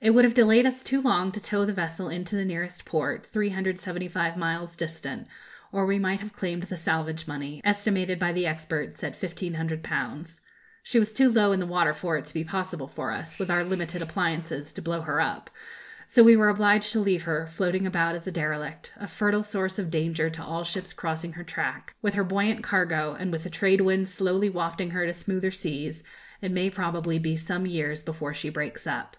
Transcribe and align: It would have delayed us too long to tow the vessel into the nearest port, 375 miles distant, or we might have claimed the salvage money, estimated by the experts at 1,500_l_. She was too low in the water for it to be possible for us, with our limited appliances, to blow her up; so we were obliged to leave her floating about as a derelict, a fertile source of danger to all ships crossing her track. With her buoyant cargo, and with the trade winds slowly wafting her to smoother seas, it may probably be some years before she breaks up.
It 0.00 0.10
would 0.10 0.24
have 0.24 0.34
delayed 0.34 0.66
us 0.66 0.84
too 0.84 1.00
long 1.00 1.32
to 1.32 1.42
tow 1.42 1.64
the 1.64 1.72
vessel 1.72 2.08
into 2.08 2.36
the 2.36 2.44
nearest 2.44 2.84
port, 2.84 3.26
375 3.26 4.36
miles 4.36 4.76
distant, 4.76 5.26
or 5.72 5.84
we 5.84 5.98
might 5.98 6.20
have 6.20 6.32
claimed 6.32 6.62
the 6.62 6.76
salvage 6.76 7.26
money, 7.26 7.60
estimated 7.64 8.16
by 8.20 8.32
the 8.32 8.46
experts 8.46 9.02
at 9.02 9.20
1,500_l_. 9.20 10.38
She 10.84 11.00
was 11.00 11.12
too 11.12 11.28
low 11.28 11.50
in 11.50 11.58
the 11.58 11.66
water 11.66 11.92
for 11.92 12.16
it 12.16 12.24
to 12.26 12.34
be 12.34 12.44
possible 12.44 12.86
for 12.86 13.10
us, 13.10 13.36
with 13.40 13.50
our 13.50 13.64
limited 13.64 14.00
appliances, 14.00 14.72
to 14.74 14.80
blow 14.80 15.00
her 15.00 15.20
up; 15.20 15.50
so 16.06 16.22
we 16.22 16.36
were 16.36 16.50
obliged 16.50 16.92
to 16.92 17.00
leave 17.00 17.24
her 17.24 17.48
floating 17.48 17.84
about 17.84 18.14
as 18.14 18.28
a 18.28 18.30
derelict, 18.30 18.92
a 18.96 19.08
fertile 19.08 19.42
source 19.42 19.76
of 19.76 19.90
danger 19.90 20.30
to 20.30 20.44
all 20.44 20.62
ships 20.62 20.92
crossing 20.92 21.32
her 21.32 21.42
track. 21.42 21.96
With 22.00 22.14
her 22.14 22.22
buoyant 22.22 22.62
cargo, 22.62 23.16
and 23.18 23.32
with 23.32 23.42
the 23.42 23.50
trade 23.50 23.80
winds 23.80 24.14
slowly 24.14 24.48
wafting 24.48 24.90
her 24.92 25.04
to 25.04 25.12
smoother 25.12 25.50
seas, 25.50 26.04
it 26.40 26.52
may 26.52 26.70
probably 26.70 27.18
be 27.18 27.36
some 27.36 27.66
years 27.66 28.04
before 28.04 28.32
she 28.32 28.48
breaks 28.50 28.86
up. 28.86 29.16